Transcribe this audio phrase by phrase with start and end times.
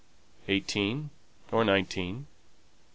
[0.47, 1.11] "Eighteen
[1.51, 2.25] or nineteen."